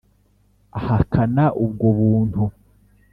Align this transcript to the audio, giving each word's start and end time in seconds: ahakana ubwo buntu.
ahakana 0.77 1.45
ubwo 1.63 1.87
buntu. 1.97 2.41